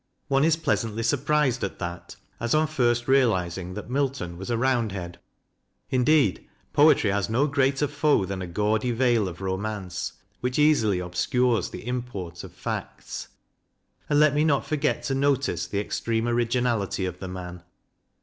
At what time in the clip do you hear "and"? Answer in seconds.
14.09-14.19